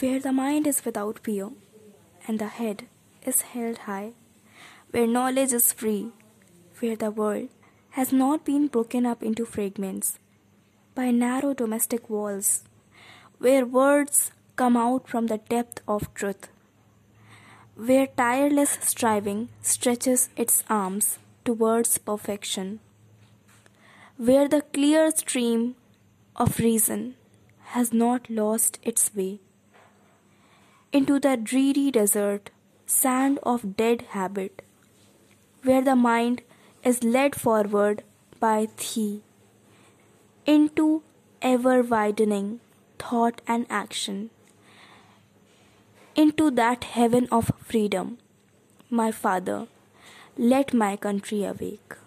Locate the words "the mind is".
0.20-0.84, 35.88-37.02